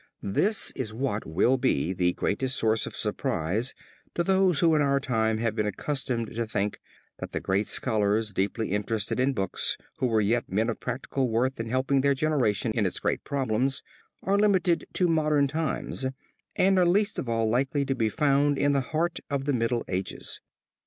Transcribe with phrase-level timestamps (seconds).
[0.23, 3.75] This is what will be the greatest source of surprise
[4.15, 6.79] to those who in our time have been accustomed to think,
[7.19, 11.59] that the great scholars deeply interested in books who were yet men of practical worth
[11.59, 13.83] in helping their generation in its great problems,
[14.23, 16.07] are limited to modern times
[16.55, 19.85] and are least of all likely to be found in the heart of the Middle
[19.87, 20.41] Ages.